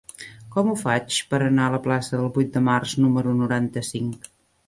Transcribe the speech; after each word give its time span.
Com 0.53 0.69
ho 0.69 0.77
faig 0.83 1.17
per 1.33 1.39
anar 1.47 1.67
a 1.67 1.73
la 1.75 1.81
plaça 1.87 2.21
del 2.21 2.33
Vuit 2.37 2.51
de 2.57 2.65
Març 2.69 2.97
número 3.05 3.37
noranta-cinc? 3.43 4.29